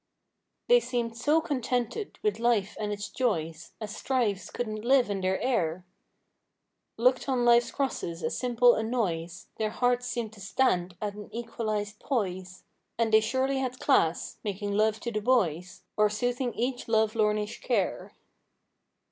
They 0.67 0.79
seemed 0.79 1.15
so 1.15 1.39
contented 1.41 2.17
with 2.23 2.39
life 2.39 2.75
and 2.79 2.91
its 2.91 3.07
joys. 3.07 3.73
As 3.79 3.95
strifes 3.95 4.49
couldn't 4.49 4.81
live 4.83 5.11
in 5.11 5.21
their 5.21 5.39
air; 5.39 5.85
Looked 6.97 7.29
on 7.29 7.45
life's 7.45 7.69
crosses 7.69 8.23
as 8.23 8.35
simple 8.35 8.73
annoys. 8.73 9.49
Their 9.57 9.69
hearts 9.69 10.07
seemed 10.07 10.33
to 10.33 10.41
stand 10.41 10.97
at 10.99 11.13
an 11.13 11.29
equalized 11.31 11.99
poise. 11.99 12.63
And 12.97 13.13
they 13.13 13.21
surely 13.21 13.59
had 13.59 13.77
class—making 13.79 14.73
love 14.75 14.99
to 15.01 15.11
the 15.11 15.21
boys— 15.21 15.83
Or 15.97 16.09
soothing 16.09 16.55
each 16.55 16.87
love 16.87 17.13
lornish 17.13 17.61
care. 17.61 18.15